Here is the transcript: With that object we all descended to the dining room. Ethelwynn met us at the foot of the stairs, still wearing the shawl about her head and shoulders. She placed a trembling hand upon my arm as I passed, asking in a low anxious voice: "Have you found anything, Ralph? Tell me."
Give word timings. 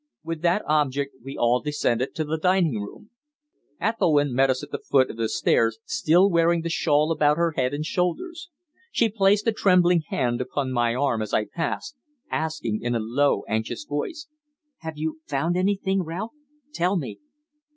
With 0.23 0.41
that 0.41 0.63
object 0.65 1.13
we 1.23 1.37
all 1.37 1.59
descended 1.61 2.15
to 2.15 2.23
the 2.23 2.39
dining 2.39 2.79
room. 2.81 3.11
Ethelwynn 3.79 4.33
met 4.33 4.49
us 4.49 4.63
at 4.63 4.71
the 4.71 4.79
foot 4.79 5.11
of 5.11 5.17
the 5.17 5.29
stairs, 5.29 5.77
still 5.85 6.27
wearing 6.27 6.61
the 6.63 6.71
shawl 6.71 7.11
about 7.11 7.37
her 7.37 7.51
head 7.51 7.71
and 7.71 7.85
shoulders. 7.85 8.49
She 8.91 9.09
placed 9.09 9.45
a 9.45 9.51
trembling 9.51 10.01
hand 10.07 10.41
upon 10.41 10.71
my 10.71 10.95
arm 10.95 11.21
as 11.21 11.35
I 11.35 11.45
passed, 11.45 11.97
asking 12.31 12.81
in 12.81 12.95
a 12.95 12.99
low 12.99 13.43
anxious 13.47 13.83
voice: 13.85 14.25
"Have 14.77 14.97
you 14.97 15.19
found 15.27 15.55
anything, 15.55 16.01
Ralph? 16.01 16.31
Tell 16.73 16.97
me." 16.97 17.19